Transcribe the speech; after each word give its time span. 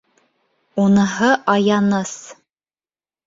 Уныһы 0.83 1.29
аяныс. 1.53 2.13